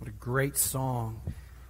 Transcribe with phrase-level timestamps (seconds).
[0.00, 1.20] What a great song.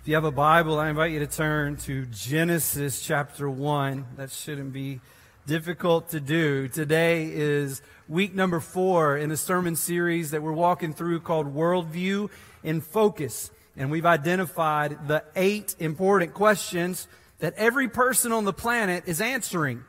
[0.00, 4.06] If you have a Bible, I invite you to turn to Genesis chapter 1.
[4.18, 5.00] That shouldn't be
[5.48, 6.68] difficult to do.
[6.68, 12.30] Today is week number four in a sermon series that we're walking through called Worldview
[12.62, 13.50] in Focus.
[13.76, 17.08] And we've identified the eight important questions
[17.40, 19.82] that every person on the planet is answering.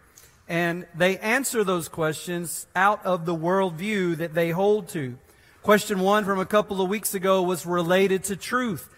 [0.49, 5.19] And they answer those questions out of the worldview that they hold to.
[5.63, 8.89] Question one from a couple of weeks ago was related to truth.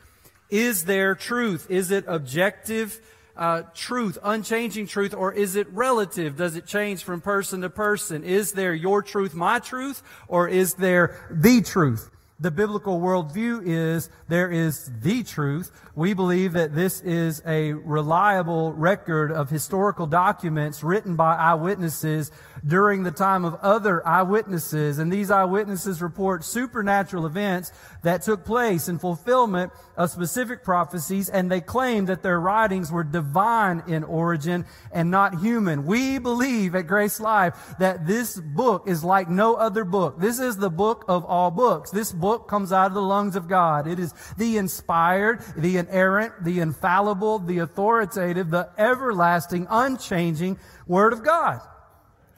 [0.50, 1.70] Is there truth?
[1.70, 3.02] Is it objective
[3.36, 6.38] uh, truth, unchanging truth, or is it relative?
[6.38, 8.24] Does it change from person to person?
[8.24, 12.10] Is there your truth, my truth, or is there the truth?
[12.44, 15.72] The biblical worldview is there is the truth.
[15.96, 22.32] We believe that this is a reliable record of historical documents written by eyewitnesses
[22.68, 25.00] during the time of other eyewitnesses.
[25.00, 27.72] And these eyewitnesses report supernatural events
[28.04, 33.04] that took place in fulfillment of specific prophecies, and they claim that their writings were
[33.04, 35.86] divine in origin and not human.
[35.86, 40.20] We believe at Grace Life that this book is like no other book.
[40.20, 41.92] This is the book of all books.
[41.92, 43.88] This book comes out of the lungs of God.
[43.88, 51.24] It is the inspired, the inerrant, the infallible, the authoritative, the everlasting, unchanging Word of
[51.24, 51.62] God.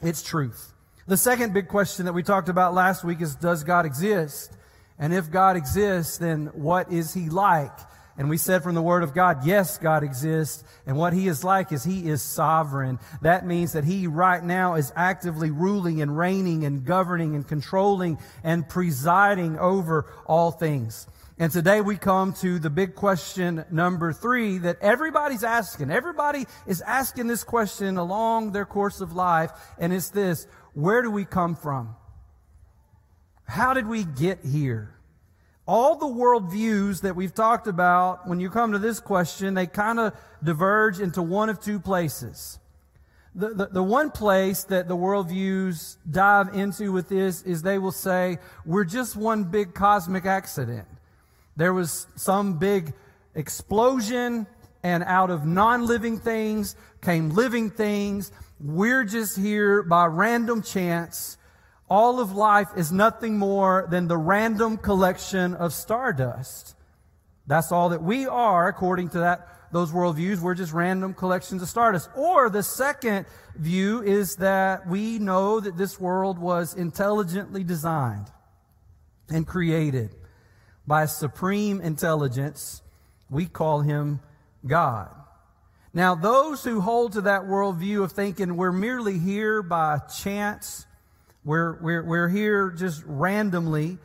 [0.00, 0.74] It's truth.
[1.08, 4.52] The second big question that we talked about last week is, does God exist?
[4.98, 7.78] And if God exists, then what is He like?
[8.18, 10.64] And we said from the Word of God, yes, God exists.
[10.86, 12.98] And what He is like is He is sovereign.
[13.20, 18.18] That means that He right now is actively ruling and reigning and governing and controlling
[18.42, 21.06] and presiding over all things.
[21.38, 25.90] And today we come to the big question number three that everybody's asking.
[25.90, 29.50] Everybody is asking this question along their course of life.
[29.78, 31.94] And it's this, where do we come from?
[33.46, 34.92] How did we get here?
[35.66, 39.98] All the worldviews that we've talked about, when you come to this question, they kind
[39.98, 42.58] of diverge into one of two places.
[43.34, 47.92] The, the, the, one place that the worldviews dive into with this is they will
[47.92, 50.86] say, we're just one big cosmic accident.
[51.56, 52.94] There was some big
[53.34, 54.46] explosion,
[54.82, 58.30] and out of non living things came living things.
[58.60, 61.36] We're just here by random chance.
[61.88, 66.74] All of life is nothing more than the random collection of stardust.
[67.46, 70.40] That's all that we are, according to that, those worldviews.
[70.40, 72.10] We're just random collections of stardust.
[72.16, 78.30] Or the second view is that we know that this world was intelligently designed
[79.28, 80.14] and created
[80.86, 82.82] by supreme intelligence.
[83.30, 84.20] We call him
[84.66, 85.10] God.
[85.92, 90.84] Now, those who hold to that worldview of thinking we're merely here by chance,
[91.46, 93.98] we're, we're, we're here just randomly,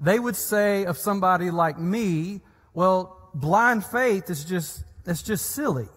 [0.00, 2.40] they would say of somebody like me,
[2.72, 5.88] well, blind faith is just, it's just silly.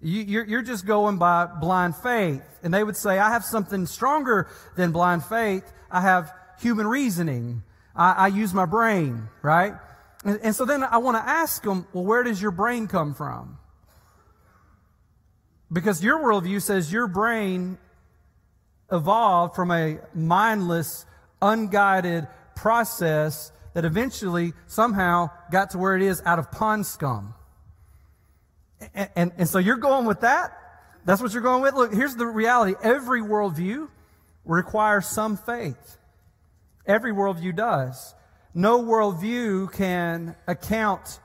[0.00, 2.42] You, you're just going by blind faith.
[2.64, 5.72] And they would say, I have something stronger than blind faith.
[5.88, 7.62] I have human reasoning.
[7.94, 9.74] I, I use my brain, right?
[10.24, 13.14] And, and so then I want to ask them, well, where does your brain come
[13.14, 13.58] from?
[15.72, 17.78] Because your worldview says your brain
[18.92, 21.06] evolved from a mindless,
[21.40, 27.34] unguided process that eventually somehow got to where it is out of pond scum.
[28.94, 30.52] And, and, and, so you're going with that?
[31.04, 31.74] That's what you're going with?
[31.74, 32.74] Look, here's the reality.
[32.82, 33.88] Every worldview
[34.44, 35.98] requires some faith.
[36.86, 38.14] Every worldview does.
[38.54, 41.20] No worldview can account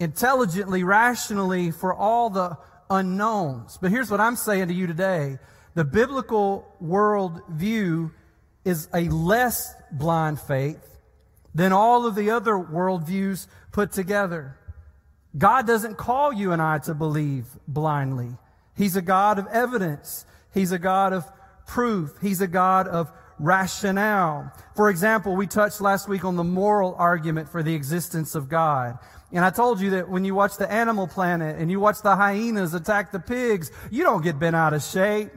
[0.00, 2.56] intelligently, rationally for all the
[2.90, 3.78] unknowns.
[3.80, 5.38] But here's what I'm saying to you today.
[5.78, 8.10] The biblical worldview
[8.64, 10.98] is a less blind faith
[11.54, 14.58] than all of the other worldviews put together.
[15.36, 18.30] God doesn't call you and I to believe blindly.
[18.76, 20.26] He's a God of evidence.
[20.52, 21.24] He's a God of
[21.64, 22.12] proof.
[22.20, 24.52] He's a God of rationale.
[24.74, 28.98] For example, we touched last week on the moral argument for the existence of God.
[29.30, 32.16] And I told you that when you watch the Animal Planet and you watch the
[32.16, 35.30] hyenas attack the pigs, you don't get bent out of shape.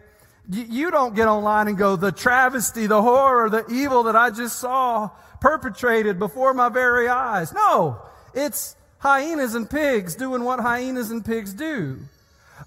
[0.54, 4.60] You don't get online and go, the travesty, the horror, the evil that I just
[4.60, 5.10] saw
[5.40, 7.54] perpetrated before my very eyes.
[7.54, 8.02] No,
[8.34, 12.00] it's hyenas and pigs doing what hyenas and pigs do.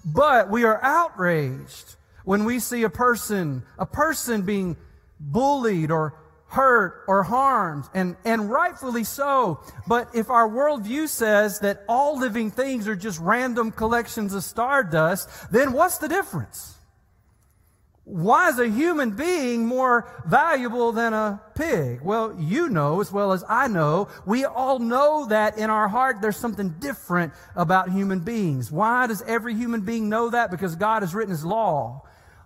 [0.03, 4.77] But we are outraged when we see a person, a person being
[5.19, 6.15] bullied or
[6.47, 9.59] hurt or harmed, and, and rightfully so.
[9.87, 15.29] But if our worldview says that all living things are just random collections of stardust,
[15.51, 16.74] then what's the difference?
[18.05, 22.01] Why is a human being more valuable than a pig?
[22.01, 26.21] Well, you know as well as I know, we all know that in our heart
[26.21, 28.71] there's something different about human beings.
[28.71, 30.51] Why does every human being know that?
[30.51, 32.03] Because God has written His law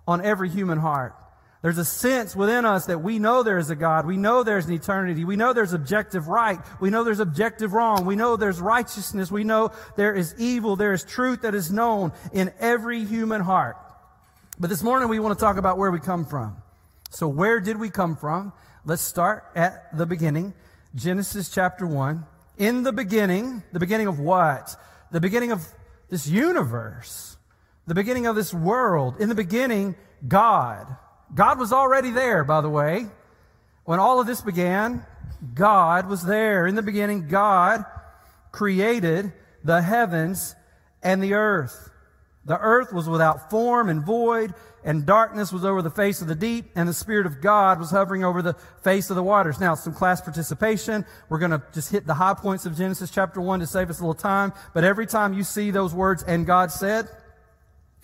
[0.08, 1.14] on every human heart.
[1.60, 4.06] There's a sense within us that we know there is a God.
[4.06, 5.26] We know there's an eternity.
[5.26, 6.58] We know there's objective right.
[6.80, 8.06] We know there's objective wrong.
[8.06, 9.30] We know there's righteousness.
[9.30, 10.76] We know there is evil.
[10.76, 13.76] There is truth that is known in every human heart.
[14.60, 16.54] But this morning we want to talk about where we come from.
[17.08, 18.52] So where did we come from?
[18.84, 20.52] Let's start at the beginning.
[20.94, 22.26] Genesis chapter 1.
[22.58, 24.76] In the beginning, the beginning of what?
[25.12, 25.66] The beginning of
[26.10, 27.38] this universe.
[27.86, 29.18] The beginning of this world.
[29.18, 29.96] In the beginning,
[30.28, 30.94] God.
[31.34, 33.06] God was already there, by the way.
[33.84, 35.06] When all of this began,
[35.54, 36.66] God was there.
[36.66, 37.86] In the beginning, God
[38.52, 39.32] created
[39.64, 40.54] the heavens
[41.02, 41.89] and the earth.
[42.50, 46.34] The earth was without form and void, and darkness was over the face of the
[46.34, 49.60] deep, and the Spirit of God was hovering over the face of the waters.
[49.60, 51.06] Now, some class participation.
[51.28, 54.00] We're going to just hit the high points of Genesis chapter 1 to save us
[54.00, 54.52] a little time.
[54.74, 57.08] But every time you see those words, and God said,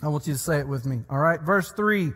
[0.01, 1.01] I want you to say it with me.
[1.09, 1.41] All right.
[1.41, 2.13] Verse 3.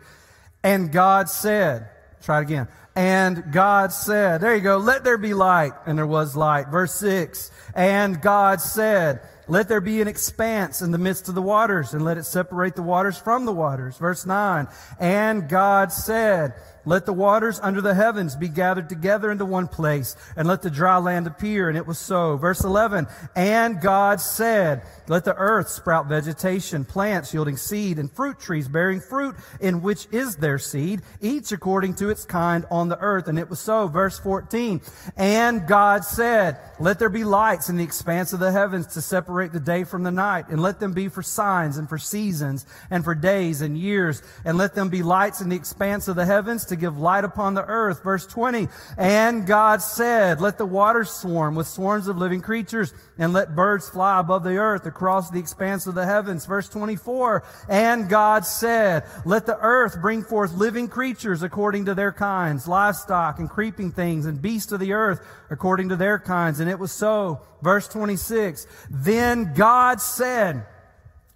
[0.64, 1.90] And God said,
[2.22, 2.66] try it again.
[2.96, 5.72] And God said, there you go, let there be light.
[5.84, 6.68] And there was light.
[6.68, 7.50] Verse 6.
[7.74, 9.20] And God said,
[9.52, 12.74] let there be an expanse in the midst of the waters, and let it separate
[12.74, 13.98] the waters from the waters.
[13.98, 14.66] Verse 9.
[14.98, 16.54] And God said,
[16.86, 20.70] let the waters under the heavens be gathered together into one place, and let the
[20.70, 21.68] dry land appear.
[21.68, 22.38] And it was so.
[22.38, 23.06] Verse 11.
[23.36, 29.00] And God said, let the earth sprout vegetation, plants yielding seed, and fruit trees bearing
[29.00, 33.28] fruit in which is their seed, each according to its kind on the earth.
[33.28, 33.88] And it was so.
[33.88, 34.80] Verse 14.
[35.16, 39.52] And God said, let there be lights in the expanse of the heavens to separate
[39.52, 43.04] the day from the night, and let them be for signs and for seasons and
[43.04, 46.64] for days and years, and let them be lights in the expanse of the heavens
[46.66, 48.02] to give light upon the earth.
[48.02, 48.68] Verse 20.
[48.98, 53.88] And God said, let the waters swarm with swarms of living creatures, and let birds
[53.88, 56.44] fly above the earth across the expanse of the heavens.
[56.44, 57.42] Verse 24.
[57.70, 63.38] And God said, let the earth bring forth living creatures according to their kinds, livestock
[63.38, 66.60] and creeping things and beasts of the earth according to their kinds.
[66.60, 67.40] And it was so.
[67.62, 68.66] Verse 26.
[68.90, 70.66] Then God said,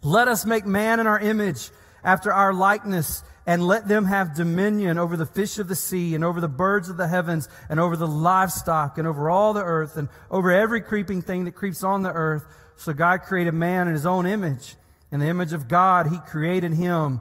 [0.03, 1.71] let us make man in our image
[2.05, 6.25] after our likeness and let them have dominion over the fish of the sea and
[6.25, 9.97] over the birds of the heavens and over the livestock and over all the earth
[9.97, 12.45] and over every creeping thing that creeps on the earth.
[12.77, 14.77] So God created man in his own image.
[15.11, 17.21] In the image of God, he created him.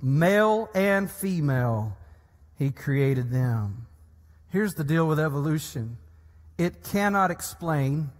[0.00, 1.96] Male and female,
[2.56, 3.86] he created them.
[4.48, 5.96] Here's the deal with evolution
[6.58, 8.10] it cannot explain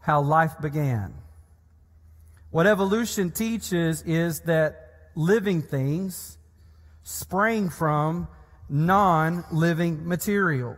[0.00, 1.14] how life began.
[2.50, 6.38] What evolution teaches is that living things
[7.02, 8.28] sprang from
[8.68, 10.76] non living material.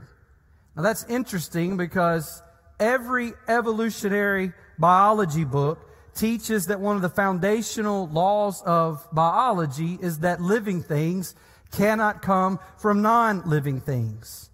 [0.77, 2.43] Now that's interesting because
[2.81, 10.41] every evolutionary biology book teaches that one of the foundational laws of biology is that
[10.41, 11.35] living things
[11.73, 14.51] cannot come from non living things.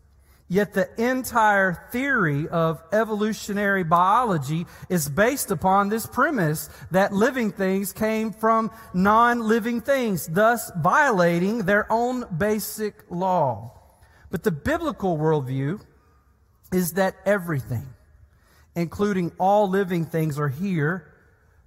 [0.51, 7.93] Yet the entire theory of evolutionary biology is based upon this premise that living things
[7.93, 13.79] came from non-living things, thus violating their own basic law.
[14.33, 15.83] But the biblical worldview
[16.73, 17.87] is that everything,
[18.75, 21.13] including all living things, are here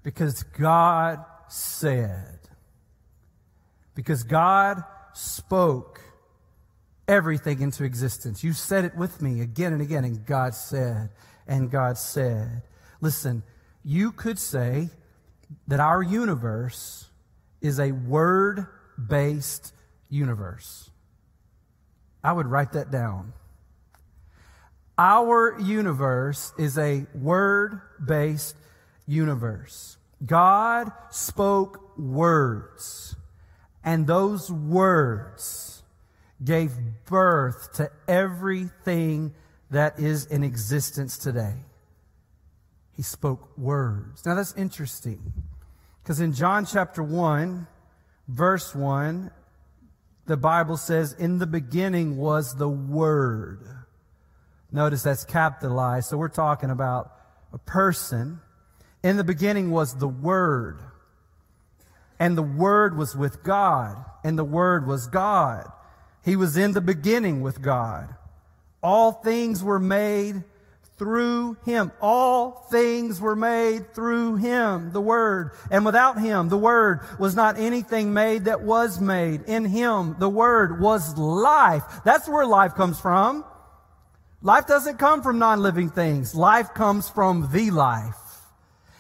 [0.04, 2.40] because God said.
[3.96, 6.02] Because God spoke
[7.08, 8.44] everything into existence.
[8.44, 11.10] You said it with me again and again, and God said,
[11.48, 12.64] and God said.
[13.02, 13.44] Listen,
[13.84, 14.90] you could say
[15.68, 17.10] that our universe
[17.62, 18.66] is a word
[19.08, 19.74] based
[20.10, 20.90] universe.
[22.24, 23.34] I would write that down.
[24.98, 28.56] Our universe is a word based
[29.08, 29.98] universe.
[30.26, 33.16] God spoke words,
[33.84, 35.84] and those words
[36.44, 36.72] gave
[37.06, 39.34] birth to everything
[39.72, 41.56] that is in existence today.
[42.96, 44.26] He spoke words.
[44.26, 45.34] Now that's interesting
[46.04, 47.66] because in John chapter 1,
[48.28, 49.32] verse 1,
[50.26, 53.83] the Bible says, In the beginning was the Word.
[54.74, 56.10] Notice that's capitalized.
[56.10, 57.12] So we're talking about
[57.54, 58.42] a person.
[59.04, 60.80] In the beginning was the Word.
[62.20, 64.04] And the Word was with God.
[64.24, 65.72] And the Word was God.
[66.26, 68.16] He was in the beginning with God.
[68.82, 70.44] All things were made
[70.98, 71.92] through him.
[72.02, 75.52] All things were made through him, the Word.
[75.70, 79.44] And without him, the Word, was not anything made that was made.
[79.44, 81.84] In him, the Word was life.
[82.04, 83.46] That's where life comes from.
[84.44, 86.36] Life doesn't come from non-living things.
[86.36, 88.18] Life comes from the life.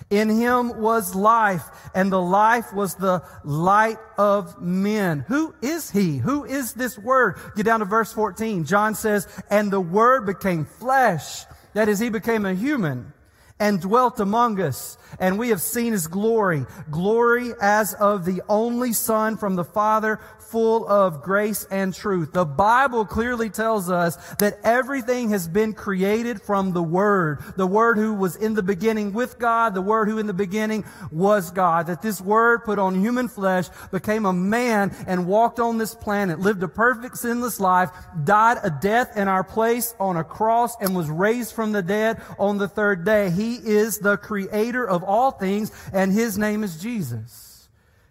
[0.09, 5.25] In him was life, and the life was the light of men.
[5.27, 6.17] Who is he?
[6.17, 7.37] Who is this word?
[7.57, 8.63] Get down to verse 14.
[8.63, 11.43] John says, and the word became flesh.
[11.73, 13.11] That is, he became a human
[13.59, 18.93] and dwelt among us and we have seen his glory, glory as of the only
[18.93, 20.19] son from the father,
[20.53, 22.31] full of grace and truth.
[22.31, 27.43] The Bible clearly tells us that everything has been created from the Word.
[27.55, 30.85] The Word who was in the beginning with God, the Word who in the beginning
[31.11, 31.87] was God.
[31.87, 36.39] That this Word put on human flesh, became a man and walked on this planet,
[36.39, 37.89] lived a perfect sinless life,
[38.23, 42.21] died a death in our place on a cross and was raised from the dead
[42.37, 43.31] on the third day.
[43.31, 47.69] He is the creator of all things and His name is Jesus.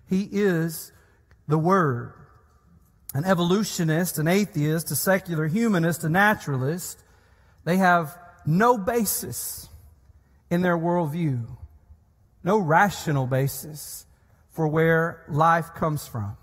[0.09, 0.91] He is
[1.47, 2.15] the Word
[3.15, 7.03] an evolutionist, an atheist, a secular humanist, a naturalist,
[7.65, 8.17] they have
[8.47, 9.69] no basis
[10.51, 11.47] in their worldview,
[12.43, 14.07] no rational basis
[14.51, 16.37] for where life comes from.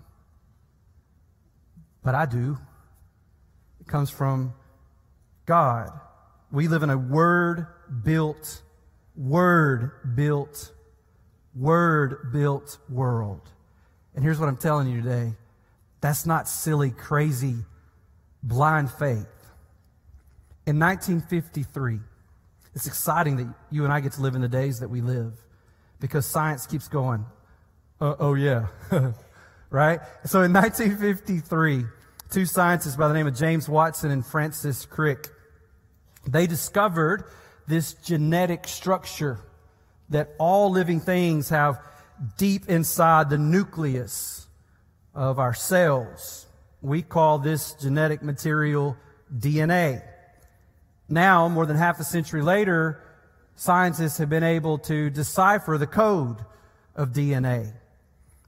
[2.04, 2.58] But I do.
[3.82, 4.54] It comes from
[5.46, 5.90] God.
[6.52, 7.68] We live in a word
[8.04, 8.62] built,
[9.16, 10.72] word built,
[11.56, 13.42] word built world.
[14.16, 15.34] And here's what I'm telling you today.
[16.02, 17.56] That's not silly, crazy,
[18.44, 19.28] blind faith.
[20.66, 22.00] In 1953,
[22.76, 25.34] it's exciting that you and I get to live in the days that we live
[26.00, 27.26] because science keeps going.
[28.00, 28.68] Uh, oh, yeah.
[29.70, 30.00] right?
[30.26, 31.86] So in 1953,
[32.30, 35.28] two scientists by the name of James Watson and Francis Crick,
[36.28, 37.26] they discovered
[37.68, 39.40] this genetic structure
[40.10, 41.80] that all living things have
[42.38, 44.48] deep inside the nucleus
[45.14, 46.46] of our cells.
[46.82, 48.98] We call this genetic material
[49.36, 50.02] DNA.
[51.08, 53.04] Now, more than half a century later,
[53.56, 56.38] scientists have been able to decipher the code
[56.96, 57.74] of DNA.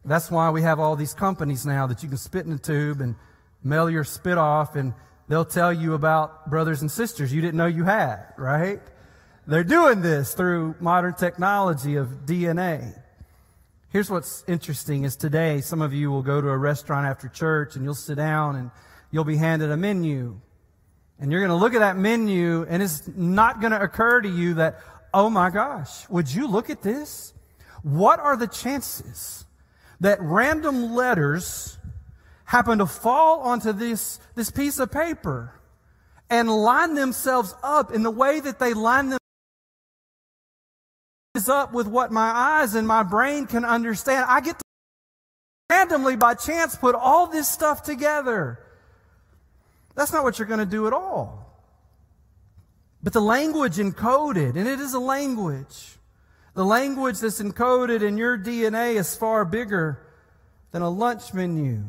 [0.05, 3.01] That's why we have all these companies now that you can spit in a tube
[3.01, 3.15] and
[3.63, 4.93] mail your spit off and
[5.27, 8.81] they'll tell you about brothers and sisters you didn't know you had, right?
[9.47, 13.00] They're doing this through modern technology of DNA.
[13.91, 17.75] Here's what's interesting is today some of you will go to a restaurant after church
[17.75, 18.71] and you'll sit down and
[19.11, 20.39] you'll be handed a menu.
[21.19, 24.29] And you're going to look at that menu and it's not going to occur to
[24.29, 24.79] you that,
[25.13, 27.33] oh my gosh, would you look at this?
[27.83, 29.45] What are the chances
[29.99, 31.77] that random letters
[32.45, 35.53] happen to fall onto this, this piece of paper
[36.29, 39.09] and line themselves up in the way that they line
[41.45, 44.25] them up with what my eyes and my brain can understand.
[44.27, 44.63] I get to
[45.69, 48.59] randomly by chance put all this stuff together.
[49.95, 51.41] That's not what you're going to do at all.
[53.03, 55.97] But the language encoded, and it is a language.
[56.53, 60.05] The language that's encoded in your DNA is far bigger
[60.71, 61.83] than a lunch menu.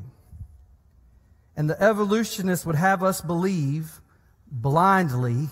[1.56, 4.00] And the evolutionists would have us believe
[4.50, 5.48] blindly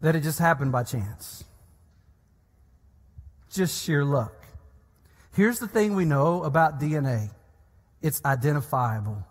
[0.00, 1.44] that it just happened by chance
[3.50, 4.34] just sheer luck.
[5.32, 7.30] Here's the thing we know about DNA
[8.02, 9.24] it's identifiable,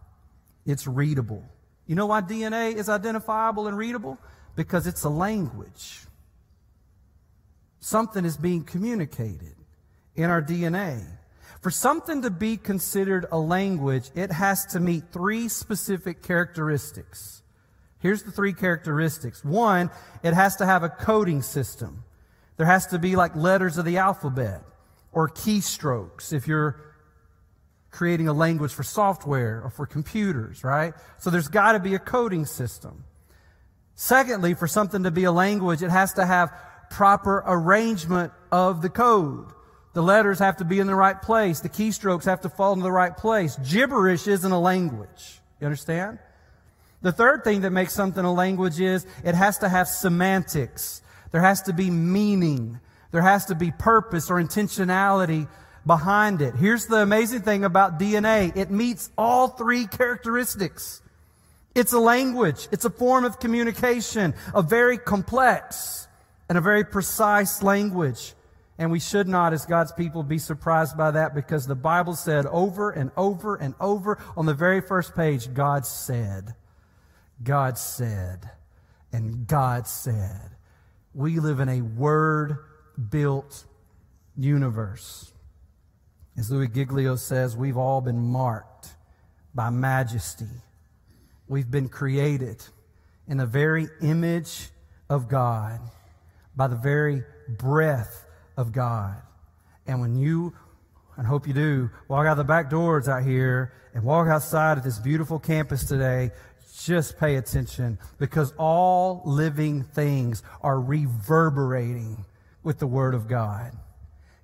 [0.65, 1.43] it's readable.
[1.87, 4.19] You know why DNA is identifiable and readable?
[4.55, 6.01] Because it's a language.
[7.79, 9.55] Something is being communicated
[10.15, 11.03] in our DNA.
[11.61, 17.41] For something to be considered a language, it has to meet three specific characteristics.
[17.99, 19.43] Here's the three characteristics.
[19.43, 19.89] One,
[20.23, 22.03] it has to have a coding system.
[22.59, 24.63] There has to be like letters of the alphabet
[25.13, 26.75] or keystrokes if you're
[27.89, 30.93] creating a language for software or for computers, right?
[31.19, 33.05] So there's got to be a coding system.
[33.95, 36.51] Secondly, for something to be a language, it has to have
[36.89, 39.53] proper arrangement of the code.
[39.93, 41.61] The letters have to be in the right place.
[41.61, 43.55] The keystrokes have to fall in the right place.
[43.55, 45.39] Gibberish isn't a language.
[45.61, 46.19] You understand?
[47.03, 51.01] The third thing that makes something a language is it has to have semantics.
[51.31, 52.79] There has to be meaning.
[53.11, 55.47] There has to be purpose or intentionality
[55.85, 56.55] behind it.
[56.55, 58.55] Here's the amazing thing about DNA.
[58.55, 61.01] It meets all three characteristics.
[61.75, 62.67] It's a language.
[62.71, 66.07] It's a form of communication, a very complex
[66.47, 68.33] and a very precise language.
[68.77, 72.45] And we should not, as God's people, be surprised by that because the Bible said
[72.45, 76.55] over and over and over on the very first page, God said.
[77.43, 78.49] God said.
[79.11, 80.51] and God said.
[81.19, 82.59] We live in a word
[83.09, 83.65] built
[84.37, 85.33] universe.
[86.37, 88.87] As Louis Giglio says, we've all been marked
[89.53, 90.47] by majesty.
[91.49, 92.63] We've been created
[93.27, 94.69] in the very image
[95.09, 95.81] of God,
[96.55, 99.17] by the very breath of God.
[99.87, 100.53] And when you,
[101.17, 104.77] and I hope you do, walk out the back doors out here and walk outside
[104.77, 106.31] at this beautiful campus today,
[106.77, 112.25] just pay attention because all living things are reverberating
[112.63, 113.71] with the Word of God.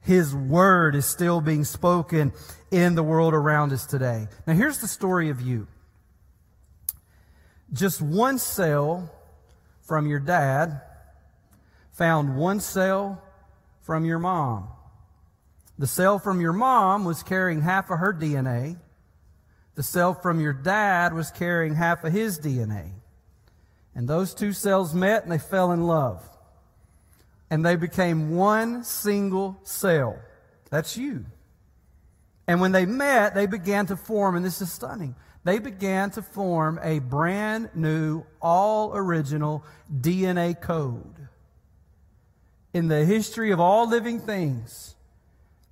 [0.01, 2.31] His Word is still being spoken
[2.71, 4.27] in the world around us today.
[4.45, 5.67] Now, here's the story of you.
[7.73, 9.11] Just one cell
[9.81, 10.81] from your dad
[11.91, 13.21] found one cell
[13.81, 14.67] from your mom.
[15.77, 18.77] The cell from your mom was carrying half of her DNA.
[19.75, 22.91] The cell from your dad was carrying half of his DNA.
[23.93, 26.23] And those two cells met and they fell in love.
[27.49, 30.17] And they became one single cell.
[30.69, 31.25] That's you.
[32.47, 36.21] And when they met, they began to form, and this is stunning, they began to
[36.21, 41.27] form a brand new, all original DNA code.
[42.73, 44.95] In the history of all living things,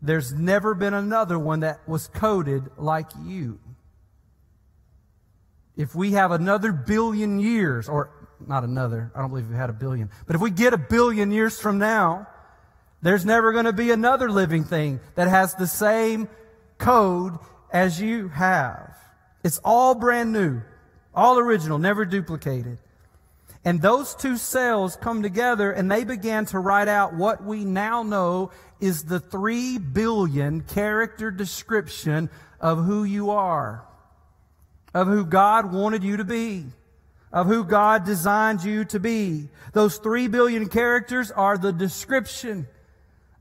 [0.02, 3.60] there's never been another one that was coded like you.
[5.76, 8.12] If we have another billion years, or
[8.46, 11.32] not another, I don't believe we had a billion, but if we get a billion
[11.32, 12.28] years from now,
[13.02, 16.30] there's never going to be another living thing that has the same
[16.78, 17.38] code
[17.72, 18.96] as you have.
[19.44, 20.62] It's all brand new,
[21.14, 22.78] all original, never duplicated.
[23.66, 28.04] And those two cells come together and they began to write out what we now
[28.04, 33.86] know is the three billion character description of who you are,
[34.94, 36.66] of who God wanted you to be,
[37.32, 39.50] of who God designed you to be.
[39.74, 42.68] Those three billion characters are the description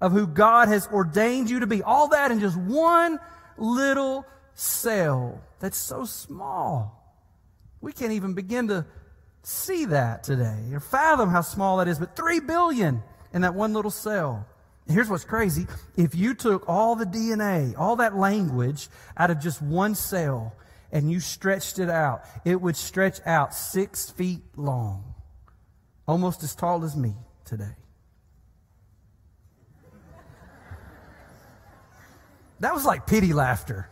[0.00, 1.82] of who God has ordained you to be.
[1.82, 3.21] All that in just one
[3.56, 6.99] little cell that's so small.
[7.80, 8.87] We can't even begin to
[9.42, 13.73] see that today or fathom how small that is, but three billion in that one
[13.73, 14.47] little cell.
[14.88, 15.66] Here's what's crazy.
[15.97, 20.55] If you took all the DNA, all that language out of just one cell
[20.92, 25.14] and you stretched it out, it would stretch out six feet long,
[26.07, 27.74] almost as tall as me today.
[32.61, 33.88] That was like pity laughter.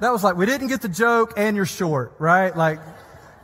[0.00, 2.56] That was like, we didn't get the joke and you're short, right?
[2.56, 2.80] Like,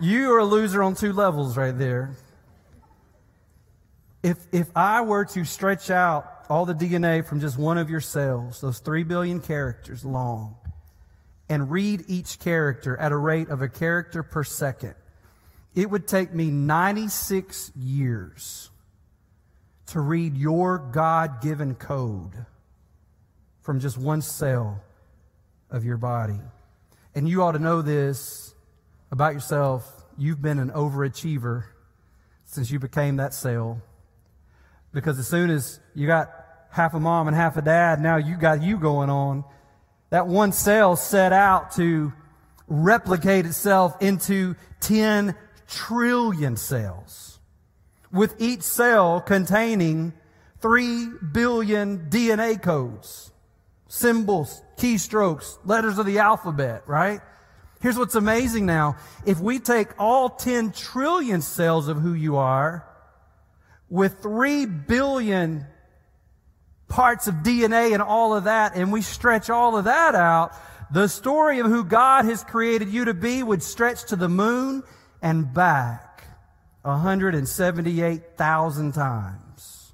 [0.00, 2.16] you are a loser on two levels right there.
[4.22, 8.00] If, if I were to stretch out all the DNA from just one of your
[8.00, 10.56] cells, those three billion characters long,
[11.48, 14.94] and read each character at a rate of a character per second,
[15.74, 18.70] it would take me 96 years
[19.86, 22.46] to read your God given code
[23.62, 24.80] from just one cell
[25.70, 26.40] of your body.
[27.14, 28.54] And you ought to know this
[29.10, 30.04] about yourself.
[30.16, 31.64] You've been an overachiever
[32.44, 33.80] since you became that cell.
[34.92, 36.30] Because as soon as you got
[36.70, 39.44] half a mom and half a dad, now you got you going on.
[40.10, 42.12] That one cell set out to
[42.66, 45.34] replicate itself into 10
[45.66, 47.40] trillion cells,
[48.12, 50.12] with each cell containing
[50.60, 53.32] 3 billion DNA codes
[53.94, 57.20] symbols, keystrokes, letters of the alphabet, right?
[57.80, 58.96] Here's what's amazing now.
[59.24, 62.84] If we take all 10 trillion cells of who you are
[63.88, 65.66] with 3 billion
[66.94, 70.52] parts of DNA and all of that, and we stretch all of that out,
[70.92, 74.84] the story of who God has created you to be would stretch to the moon
[75.20, 76.22] and back
[76.82, 79.92] 178,000 times.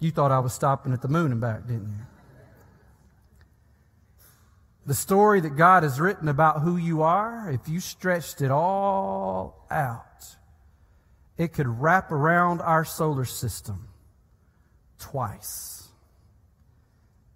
[0.00, 2.04] You thought I was stopping at the moon and back, didn't you?
[4.84, 9.66] The story that God has written about who you are, if you stretched it all
[9.70, 10.36] out,
[11.38, 13.88] it could wrap around our solar system
[14.98, 15.77] twice.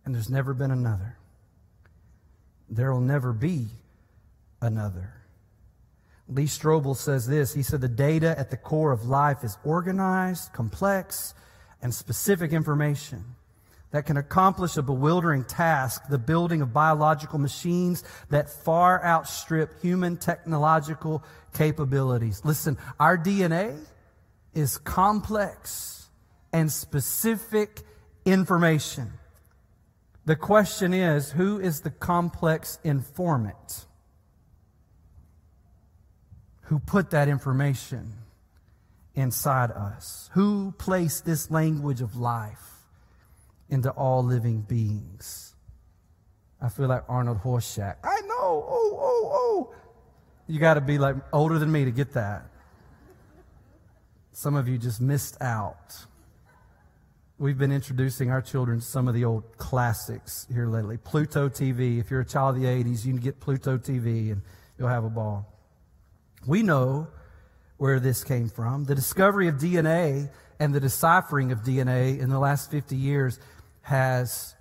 [0.04, 1.16] And there's never been another.
[2.68, 3.66] There will never be
[4.60, 5.14] another.
[6.28, 7.52] Lee Strobel says this.
[7.52, 11.34] He said, The data at the core of life is organized, complex,
[11.82, 13.24] and specific information
[13.90, 20.16] that can accomplish a bewildering task, the building of biological machines that far outstrip human
[20.16, 22.40] technological capabilities.
[22.44, 23.78] Listen, our DNA
[24.54, 26.08] is complex
[26.52, 27.82] and specific
[28.24, 29.12] information.
[30.24, 33.86] The question is, who is the complex informant?
[36.62, 38.12] Who put that information
[39.14, 40.30] inside us?
[40.34, 42.86] Who placed this language of life
[43.68, 45.54] into all living beings?
[46.60, 47.96] I feel like Arnold Horshack.
[48.04, 48.64] I know.
[48.68, 49.74] Oh, oh, oh.
[50.46, 52.44] You got to be like older than me to get that.
[54.30, 56.06] Some of you just missed out.
[57.42, 60.96] We've been introducing our children to some of the old classics here lately.
[60.96, 61.98] Pluto TV.
[61.98, 64.42] If you're a child of the 80s, you can get Pluto TV and
[64.78, 65.52] you'll have a ball.
[66.46, 67.08] We know
[67.78, 68.84] where this came from.
[68.84, 73.40] The discovery of DNA and the deciphering of DNA in the last 50 years
[73.80, 74.54] has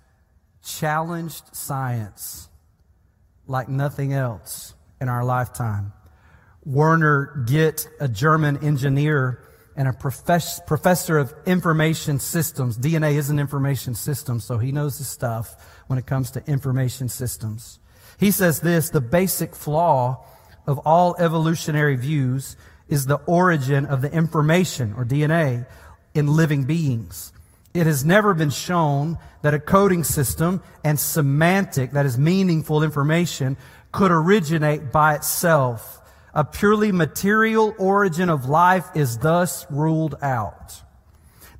[0.64, 2.48] challenged science
[3.46, 5.92] like nothing else in our lifetime.
[6.64, 9.40] Werner Gitt, a German engineer,
[9.76, 12.76] and a profess- professor of information systems.
[12.76, 17.08] DNA is an information system, so he knows his stuff when it comes to information
[17.08, 17.78] systems.
[18.18, 20.24] He says this, the basic flaw
[20.66, 22.56] of all evolutionary views
[22.88, 25.66] is the origin of the information or DNA
[26.14, 27.32] in living beings.
[27.74, 33.56] It has never been shown that a coding system and semantic, that is meaningful information,
[33.92, 36.01] could originate by itself
[36.34, 40.80] a purely material origin of life is thus ruled out.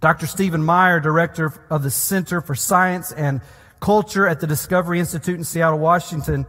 [0.00, 0.26] Dr.
[0.26, 3.40] Stephen Meyer, director of the Center for Science and
[3.80, 6.46] Culture at the Discovery Institute in Seattle, Washington,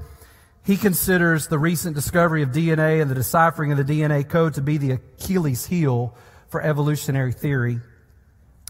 [0.65, 4.61] he considers the recent discovery of DNA and the deciphering of the DNA code to
[4.61, 6.15] be the Achilles heel
[6.47, 7.79] for evolutionary theory.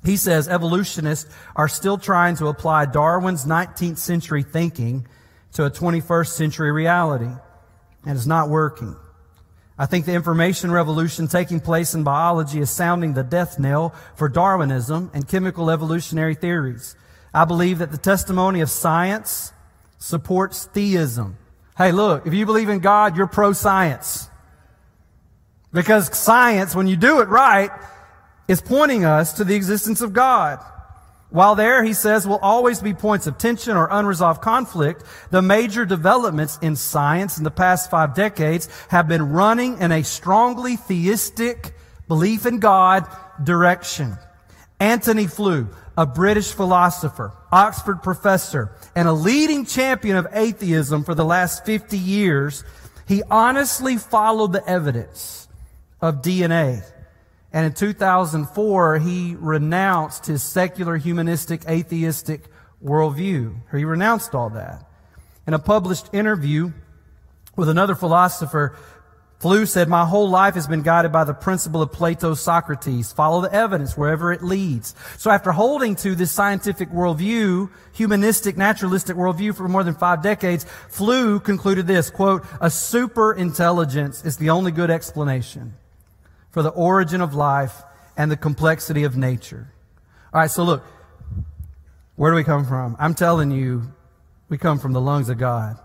[0.04, 5.08] He says evolutionists are still trying to apply Darwin's 19th century thinking
[5.54, 7.32] to a 21st century reality,
[8.06, 8.96] and it's not working.
[9.78, 14.30] I think the information revolution taking place in biology is sounding the death knell for
[14.30, 16.96] Darwinism and chemical evolutionary theories.
[17.34, 19.52] I believe that the testimony of science
[19.98, 21.38] supports theism.
[21.76, 24.30] Hey, look, if you believe in God, you're pro-science.
[25.72, 27.72] Because science, when you do it right,
[28.48, 30.60] is pointing us to the existence of God.
[31.34, 35.84] While there, he says, will always be points of tension or unresolved conflict, the major
[35.84, 41.74] developments in science in the past five decades have been running in a strongly theistic
[42.08, 43.08] belief in God
[43.44, 44.16] direction.
[44.80, 51.26] Antony Flew, a British philosopher, Oxford professor, and a leading champion of atheism for the
[51.26, 52.64] last 50 years,
[53.08, 55.48] he honestly followed the evidence
[56.00, 56.84] of DNA
[57.54, 62.46] and in 2004, he renounced his secular, humanistic, atheistic
[62.84, 63.56] worldview.
[63.72, 64.90] He renounced all that.
[65.46, 66.72] In a published interview
[67.56, 68.76] with another philosopher,
[69.38, 73.12] Flew said, My whole life has been guided by the principle of Plato's Socrates.
[73.12, 74.96] Follow the evidence wherever it leads.
[75.20, 80.66] So after holding to this scientific worldview, humanistic, naturalistic worldview for more than five decades,
[80.90, 85.76] Flew concluded this, quote, a super intelligence is the only good explanation
[86.54, 87.84] for the origin of life
[88.16, 89.68] and the complexity of nature.
[90.32, 90.84] All right, so look,
[92.16, 92.96] where do we come from?
[93.00, 93.92] I'm telling you,
[94.50, 95.80] we come from the lungs of God.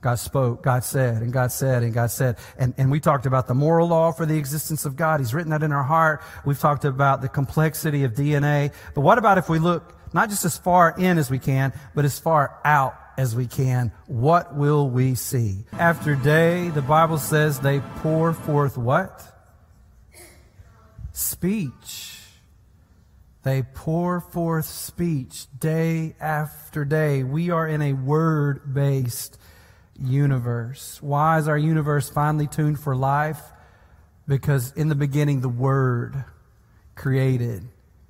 [0.00, 2.36] God spoke, God said, and God said, and God said.
[2.56, 5.18] And, and we talked about the moral law for the existence of God.
[5.18, 6.22] He's written that in our heart.
[6.44, 8.72] We've talked about the complexity of DNA.
[8.94, 12.04] But what about if we look not just as far in as we can, but
[12.04, 13.90] as far out as we can?
[14.06, 15.64] What will we see?
[15.72, 19.35] After day, the Bible says they pour forth what?
[21.16, 22.18] Speech.
[23.42, 27.22] They pour forth speech day after day.
[27.22, 29.38] We are in a word based
[29.98, 31.00] universe.
[31.00, 33.40] Why is our universe finely tuned for life?
[34.28, 36.24] Because in the beginning, the Word
[36.96, 37.62] created,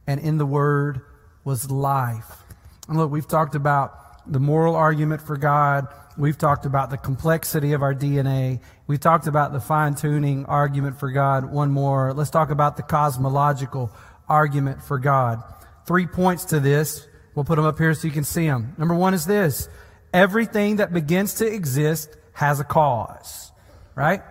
[0.06, 1.02] and in the Word
[1.44, 2.42] was life.
[2.88, 5.86] And look, we've talked about the moral argument for God
[6.18, 8.60] We've talked about the complexity of our DNA.
[8.86, 11.50] We've talked about the fine tuning argument for God.
[11.52, 12.14] One more.
[12.14, 13.92] Let's talk about the cosmological
[14.28, 15.42] argument for God.
[15.86, 17.06] Three points to this.
[17.34, 18.74] We'll put them up here so you can see them.
[18.78, 19.68] Number one is this.
[20.14, 23.52] Everything that begins to exist has a cause.
[23.94, 24.22] Right?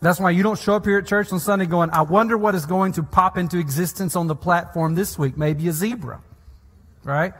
[0.00, 2.56] That's why you don't show up here at church on Sunday going, I wonder what
[2.56, 5.36] is going to pop into existence on the platform this week.
[5.36, 6.20] Maybe a zebra.
[7.04, 7.32] Right?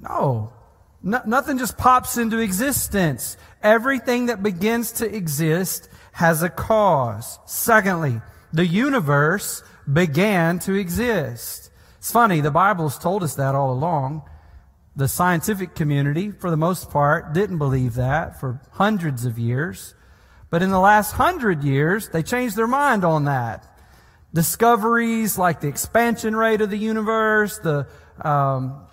[0.00, 0.54] No.
[1.02, 3.36] No, nothing just pops into existence.
[3.62, 7.38] Everything that begins to exist has a cause.
[7.46, 8.20] Secondly,
[8.52, 11.70] the universe began to exist.
[11.98, 14.22] It's funny, the Bible's told us that all along.
[14.94, 19.94] The scientific community, for the most part, didn't believe that for hundreds of years.
[20.50, 23.66] But in the last hundred years, they changed their mind on that.
[24.34, 27.86] Discoveries like the expansion rate of the universe, the
[28.20, 28.86] um,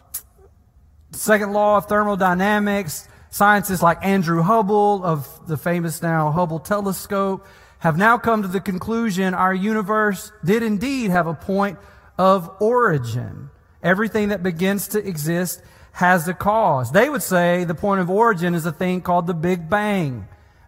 [1.12, 7.46] second law of thermodynamics, scientists like Andrew Hubble of the famous now Hubble telescope
[7.80, 11.80] have now come to the conclusion our universe did indeed have a point
[12.18, 13.50] of origin.
[13.82, 15.62] Everything that begins to exist
[15.94, 16.92] has a cause.
[16.92, 20.28] They would say the point of origin is a thing called the Big Bang.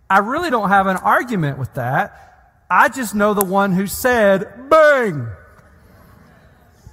[0.10, 2.66] I really don't have an argument with that.
[2.70, 5.28] I just know the one who said bang.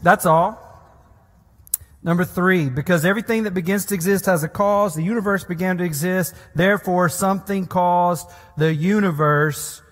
[0.02, 0.67] That's all.
[2.02, 5.84] Number three, because everything that begins to exist has a cause, the universe began to
[5.84, 9.82] exist, therefore something caused the universe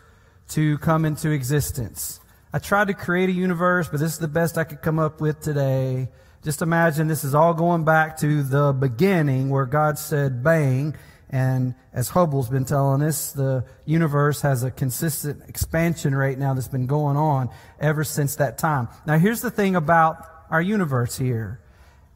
[0.51, 2.21] to come into existence.
[2.53, 5.21] I tried to create a universe, but this is the best I could come up
[5.21, 6.09] with today.
[6.45, 10.95] Just imagine this is all going back to the beginning where God said bang.
[11.29, 16.69] And as Hubble's been telling us, the universe has a consistent expansion rate now that's
[16.69, 18.89] been going on ever since that time.
[19.07, 21.61] Now here's the thing about our universe here.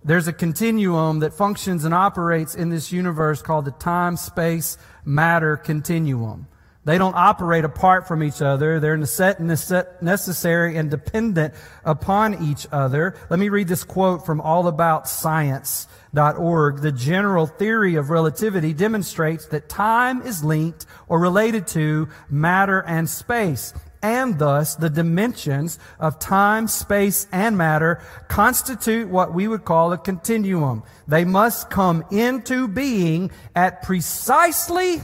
[0.03, 5.59] There's a continuum that functions and operates in this universe called the time, space, matter
[5.59, 6.47] continuum.
[6.87, 8.81] They don't operate apart from each other.
[8.81, 11.53] They're necessary and dependent
[11.85, 13.15] upon each other.
[13.29, 16.81] Let me read this quote from allaboutscience.org.
[16.81, 23.11] The general theory of relativity demonstrates that time is linked or related to matter and
[23.11, 23.75] space.
[24.03, 29.99] And thus, the dimensions of time, space, and matter constitute what we would call a
[29.99, 30.85] continuum.
[31.07, 35.03] They must come into being at precisely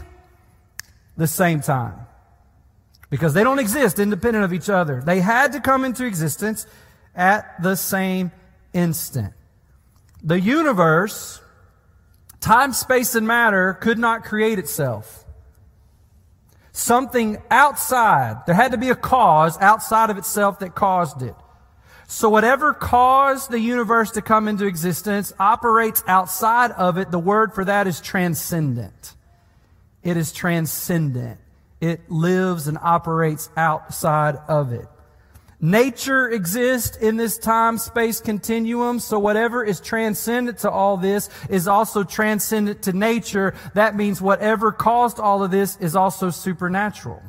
[1.17, 2.07] the same time.
[3.11, 5.03] Because they don't exist independent of each other.
[5.05, 6.67] They had to come into existence
[7.15, 8.33] at the same
[8.73, 9.35] instant.
[10.23, 11.41] The universe,
[12.41, 15.26] time, space, and matter could not create itself.
[16.77, 21.35] Something outside, there had to be a cause outside of itself that caused it.
[22.07, 27.11] So whatever caused the universe to come into existence operates outside of it.
[27.11, 29.15] The word for that is transcendent.
[30.03, 31.41] It is transcendent.
[31.81, 34.87] It lives and operates outside of it.
[35.61, 41.67] Nature exists in this time space continuum, so whatever is transcendent to all this is
[41.67, 43.55] also transcendent to nature.
[43.75, 47.23] That means whatever caused all of this is also supernatural.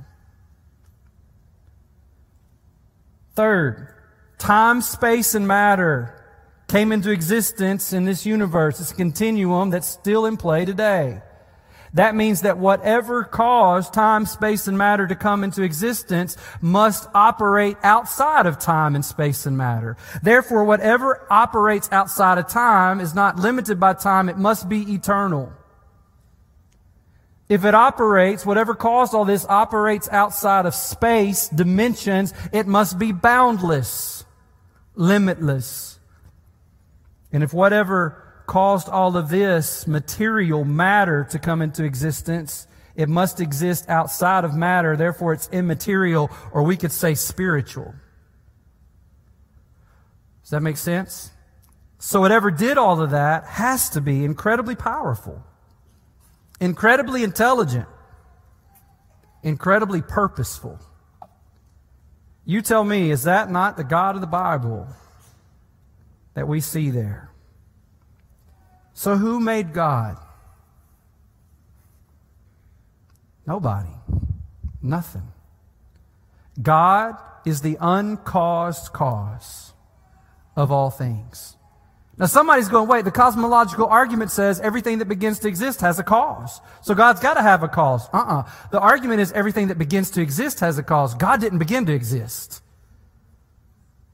[3.35, 3.93] Third,
[4.37, 6.13] time, space, and matter
[6.67, 8.81] came into existence in this universe.
[8.81, 11.21] It's a continuum that's still in play today.
[11.97, 17.75] That means that whatever caused time, space, and matter to come into existence must operate
[17.81, 19.97] outside of time and space and matter.
[20.21, 24.29] Therefore, whatever operates outside of time is not limited by time.
[24.29, 25.51] It must be eternal.
[27.49, 33.11] If it operates, whatever caused all this operates outside of space, dimensions, it must be
[33.11, 34.23] boundless,
[34.93, 35.99] limitless.
[37.31, 42.65] And if whatever caused all of this material matter to come into existence.
[42.95, 47.93] It must exist outside of matter, therefore it's immaterial, or we could say spiritual.
[50.41, 51.29] Does that make sense?
[51.99, 55.43] So whatever did all of that has to be incredibly powerful,
[56.61, 57.87] incredibly intelligent,
[59.43, 60.79] incredibly purposeful.
[62.45, 64.87] You tell me, is that not the God of the Bible
[66.33, 67.29] that we see there?
[68.97, 70.17] So who made God?
[73.45, 73.91] Nobody.
[74.81, 75.31] Nothing.
[76.59, 79.73] God is the uncaused cause
[80.55, 81.55] of all things.
[82.17, 86.03] Now somebody's going, wait, the cosmological argument says everything that begins to exist has a
[86.03, 86.59] cause.
[86.81, 88.09] So God's got to have a cause.
[88.11, 88.49] Uh-uh.
[88.71, 91.13] The argument is everything that begins to exist has a cause.
[91.13, 92.63] God didn't begin to exist.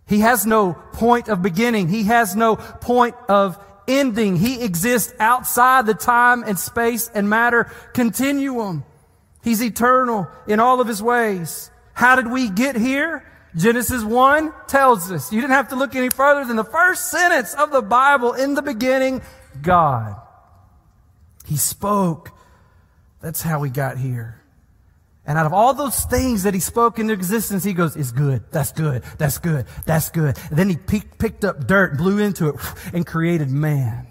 [0.07, 1.87] He has no point of beginning.
[1.87, 4.35] He has no point of ending.
[4.37, 8.83] He exists outside the time and space and matter continuum.
[9.43, 11.69] He's eternal in all of his ways.
[11.93, 13.25] How did we get here?
[13.55, 15.31] Genesis 1 tells us.
[15.31, 18.33] You didn't have to look any further than the first sentence of the Bible.
[18.33, 19.21] In the beginning,
[19.61, 20.15] God.
[21.45, 22.31] He spoke.
[23.21, 24.42] That's how we got here.
[25.25, 28.43] And out of all those things that he spoke into existence, he goes, it's good.
[28.51, 29.03] That's good.
[29.17, 29.65] That's good.
[29.85, 30.37] That's good.
[30.49, 32.55] And then he picked up dirt, blew into it,
[32.93, 34.07] and created man.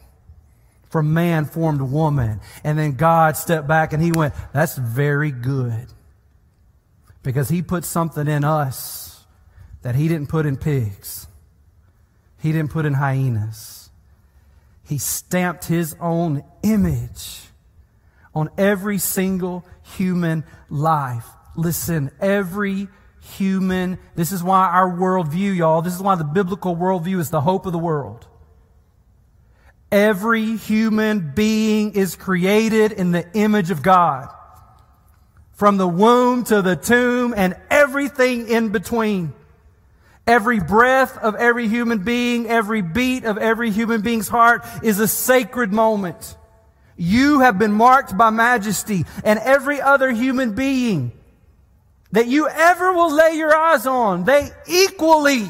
[0.88, 2.40] From man formed woman.
[2.64, 5.86] And then God stepped back and he went, that's very good.
[7.22, 9.24] Because he put something in us
[9.82, 11.26] that he didn't put in pigs.
[12.40, 13.90] He didn't put in hyenas.
[14.84, 17.42] He stamped his own image
[18.34, 19.64] on every single
[19.96, 21.26] human life.
[21.56, 22.88] Listen, every
[23.36, 27.40] human, this is why our worldview, y'all, this is why the biblical worldview is the
[27.42, 28.26] hope of the world.
[29.92, 34.28] Every human being is created in the image of God.
[35.62, 39.32] from the womb to the tomb and everything in between.
[40.26, 45.06] Every breath of every human being, every beat of every human being's heart is a
[45.06, 46.36] sacred moment.
[46.96, 51.12] You have been marked by majesty and every other human being
[52.12, 55.48] that you ever will lay your eyes on, they equally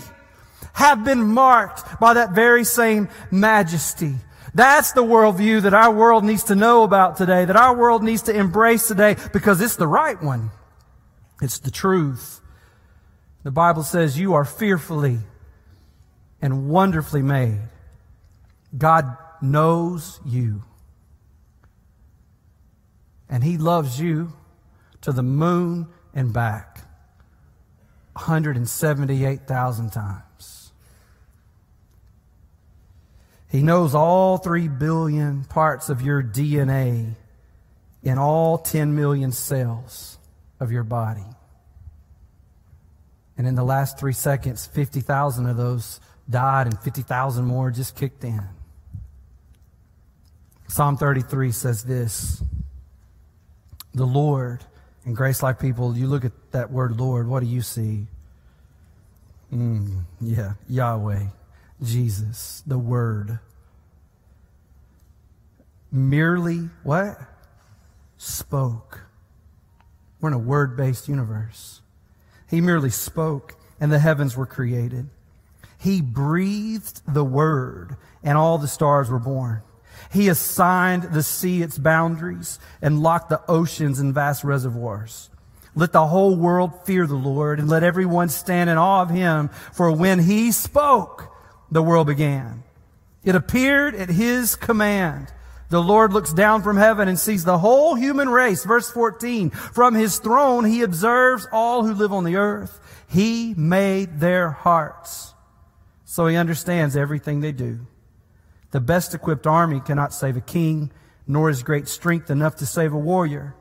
[0.72, 4.14] have been marked by that very same majesty.
[4.54, 8.22] That's the worldview that our world needs to know about today, that our world needs
[8.22, 10.50] to embrace today because it's the right one.
[11.40, 12.40] It's the truth.
[13.42, 15.18] The Bible says you are fearfully
[16.40, 17.58] and wonderfully made.
[18.76, 20.62] God knows you.
[23.32, 24.34] And He loves you
[25.00, 26.82] to the moon and back
[28.12, 30.72] 178,000 times.
[33.50, 37.14] He knows all 3 billion parts of your DNA
[38.02, 40.18] in all 10 million cells
[40.60, 41.24] of your body.
[43.38, 48.24] And in the last three seconds, 50,000 of those died and 50,000 more just kicked
[48.24, 48.42] in.
[50.68, 52.42] Psalm 33 says this
[53.94, 54.64] The Lord
[55.04, 58.06] and Grace Life people, you look at that word Lord, what do you see?
[59.52, 61.26] Mm, yeah, Yahweh,
[61.82, 63.38] Jesus, the Word.
[65.90, 67.18] Merely what?
[68.16, 69.00] Spoke.
[70.20, 71.82] We're in a word based universe.
[72.48, 75.10] He merely spoke, and the heavens were created.
[75.76, 79.62] He breathed the word, and all the stars were born.
[80.12, 85.30] He assigned the sea its boundaries and locked the oceans in vast reservoirs.
[85.74, 89.48] Let the whole world fear the Lord and let everyone stand in awe of him.
[89.72, 91.34] For when he spoke,
[91.70, 92.62] the world began.
[93.24, 95.32] It appeared at his command.
[95.70, 98.64] The Lord looks down from heaven and sees the whole human race.
[98.64, 99.48] Verse 14.
[99.48, 102.78] From his throne, he observes all who live on the earth.
[103.08, 105.32] He made their hearts.
[106.04, 107.86] So he understands everything they do.
[108.72, 110.90] The best equipped army cannot save a king,
[111.26, 113.54] nor is great strength enough to save a warrior.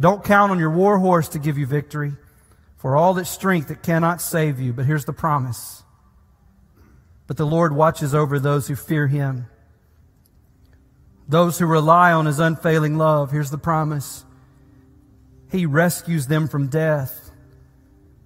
[0.00, 2.16] Don't count on your war horse to give you victory.
[2.76, 4.72] For all its strength, it cannot save you.
[4.72, 5.82] But here's the promise.
[7.26, 9.46] But the Lord watches over those who fear him.
[11.28, 13.32] Those who rely on his unfailing love.
[13.32, 14.24] Here's the promise.
[15.50, 17.30] He rescues them from death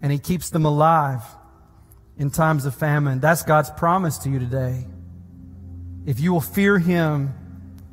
[0.02, 1.22] and he keeps them alive
[2.18, 3.20] in times of famine.
[3.20, 4.86] That's God's promise to you today
[6.06, 7.34] if you will fear Him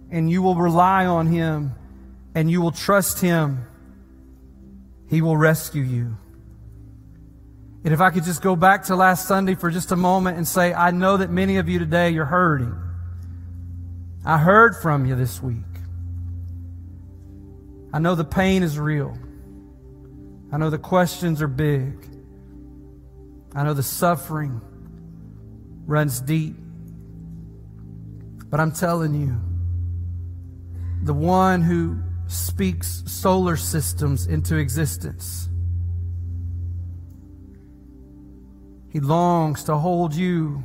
[0.10, 1.74] and you will rely on Him
[2.36, 3.66] and you will trust Him,
[5.10, 6.18] He will rescue you.
[7.84, 10.48] And if I could just go back to last Sunday for just a moment and
[10.48, 12.74] say, I know that many of you today, you're hurting.
[14.24, 15.58] I heard from you this week.
[17.92, 19.18] I know the pain is real.
[20.52, 22.08] I know the questions are big.
[23.54, 24.62] I know the suffering
[25.86, 26.63] runs deep.
[28.54, 29.42] But I'm telling you,
[31.02, 35.50] the one who speaks solar systems into existence,
[38.92, 40.64] he longs to hold you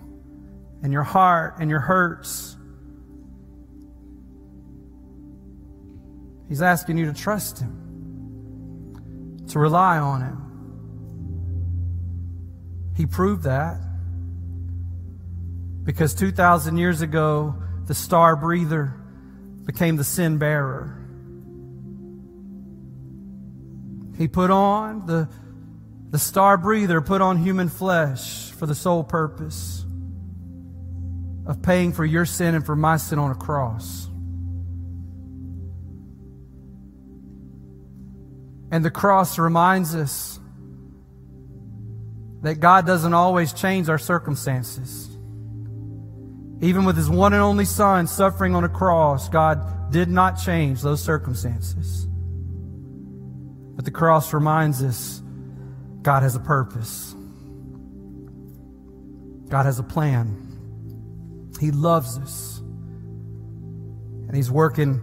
[0.83, 2.59] and your heart and your hurts.
[6.46, 10.42] He's asking you to trust him, to rely on him.
[12.94, 13.81] He proved that
[15.85, 18.94] because 2,000 years ago, the star breather
[19.64, 20.94] became the sin bearer.
[24.18, 25.27] He put on the,
[26.11, 29.87] the star breather, put on human flesh for the sole purpose
[31.46, 34.07] of paying for your sin and for my sin on a cross.
[38.70, 40.38] And the cross reminds us
[42.42, 45.09] that God doesn't always change our circumstances.
[46.61, 50.83] Even with his one and only son suffering on a cross, God did not change
[50.83, 52.07] those circumstances.
[53.77, 55.23] But the cross reminds us
[56.03, 57.14] God has a purpose.
[59.49, 60.44] God has a plan.
[61.61, 62.59] He loves us.
[62.59, 65.01] And He's working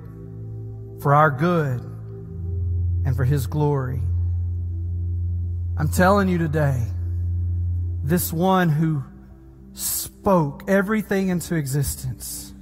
[1.01, 1.81] for our good
[3.05, 4.01] and for His glory.
[5.77, 6.86] I'm telling you today,
[8.03, 9.03] this one who
[9.76, 12.53] spoke everything into existence.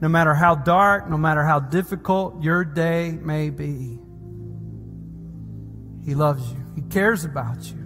[0.00, 3.98] No matter how dark, no matter how difficult your day may be,
[6.04, 6.64] He loves you.
[6.74, 7.78] He cares about you.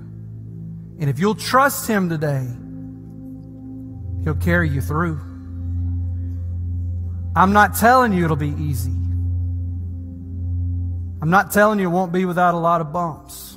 [0.99, 2.49] And if you'll trust Him today,
[4.25, 5.20] He'll carry you through.
[7.35, 8.91] I'm not telling you it'll be easy.
[11.23, 13.57] I'm not telling you it won't be without a lot of bumps,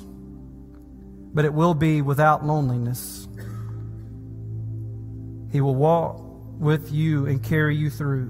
[1.34, 3.25] but it will be without loneliness.
[5.56, 6.22] He will walk
[6.60, 8.30] with you and carry you through.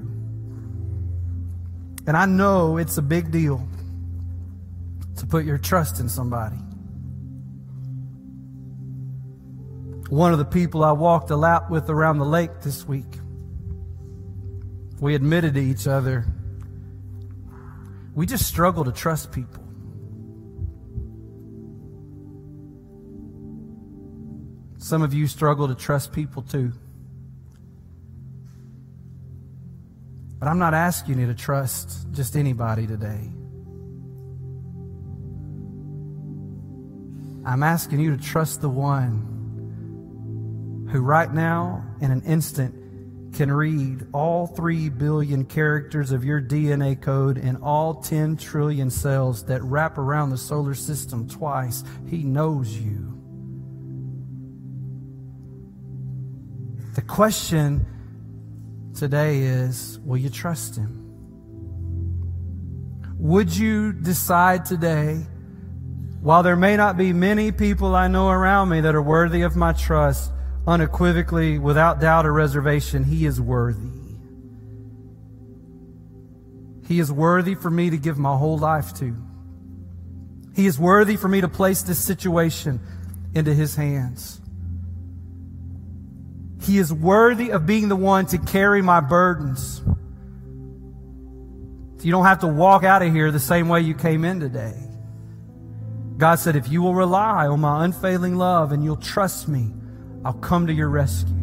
[2.06, 3.68] And I know it's a big deal
[5.18, 6.58] to put your trust in somebody.
[10.08, 13.12] One of the people I walked a lap with around the lake this week,
[15.00, 16.28] we admitted to each other,
[18.14, 19.64] we just struggle to trust people.
[24.78, 26.72] Some of you struggle to trust people too.
[30.46, 33.32] But I'm not asking you to trust just anybody today.
[37.44, 39.32] I'm asking you to trust the one
[40.92, 42.76] who, right now, in an instant,
[43.34, 49.46] can read all three billion characters of your DNA code in all 10 trillion cells
[49.46, 51.84] that wrap around the solar system twice.
[52.08, 53.20] He knows you.
[56.94, 57.88] The question
[58.96, 61.02] today is will you trust Him?
[63.18, 65.26] Would you decide today,
[66.22, 69.56] while there may not be many people I know around me that are worthy of
[69.56, 70.32] my trust,
[70.68, 73.90] unequivocally, without doubt or reservation, He is worthy.
[76.88, 79.16] He is worthy for me to give my whole life to.
[80.56, 82.80] He is worthy for me to place this situation
[83.34, 84.40] into His hands.
[86.66, 89.82] He is worthy of being the one to carry my burdens.
[92.06, 94.76] You don't have to walk out of here the same way you came in today.
[96.18, 99.74] God said, if you will rely on my unfailing love and you'll trust me,
[100.24, 101.34] I'll come to your rescue.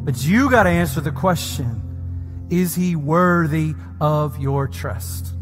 [0.00, 5.34] But you got to answer the question Is he worthy of your trust?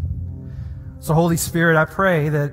[1.01, 2.53] So, Holy Spirit, I pray that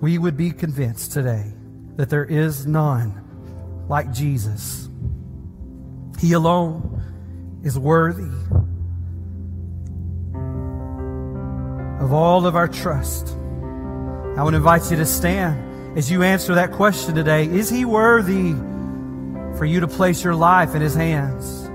[0.00, 1.52] we would be convinced today
[1.94, 4.85] that there is none like Jesus.
[6.18, 8.30] He alone is worthy
[12.04, 13.36] of all of our trust.
[14.36, 17.46] I would invite you to stand as you answer that question today.
[17.46, 18.52] Is He worthy
[19.58, 21.65] for you to place your life in His hands?